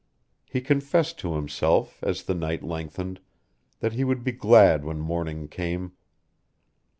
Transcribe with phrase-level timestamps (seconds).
[0.49, 3.19] He confessed to himself, as the night lengthened,
[3.81, 5.91] that he would be glad when morning came.